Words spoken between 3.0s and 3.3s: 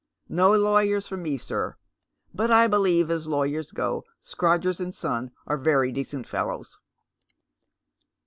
as